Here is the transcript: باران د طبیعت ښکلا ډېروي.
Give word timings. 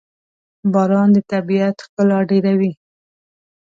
باران 0.73 1.09
د 1.15 1.17
طبیعت 1.31 1.75
ښکلا 1.85 2.19
ډېروي. 2.29 2.71